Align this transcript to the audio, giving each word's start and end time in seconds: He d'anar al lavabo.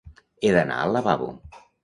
He 0.47 0.53
d'anar 0.55 0.79
al 0.85 0.97
lavabo. 0.97 1.31